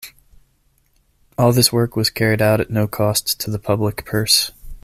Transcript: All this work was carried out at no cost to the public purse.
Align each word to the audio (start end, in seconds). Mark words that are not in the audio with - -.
All 1.37 1.51
this 1.53 1.71
work 1.71 1.95
was 1.95 2.09
carried 2.09 2.41
out 2.41 2.59
at 2.59 2.71
no 2.71 2.87
cost 2.87 3.39
to 3.41 3.51
the 3.51 3.59
public 3.59 4.03
purse. 4.03 4.49